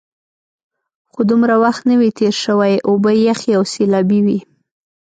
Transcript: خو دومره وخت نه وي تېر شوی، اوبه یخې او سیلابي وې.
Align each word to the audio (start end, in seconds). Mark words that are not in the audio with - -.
خو 1.11 1.19
دومره 1.29 1.55
وخت 1.63 1.81
نه 1.89 1.95
وي 1.99 2.09
تېر 2.19 2.33
شوی، 2.43 2.73
اوبه 2.87 3.11
یخې 3.29 3.51
او 3.57 3.63
سیلابي 3.73 4.19
وې. 4.25 4.39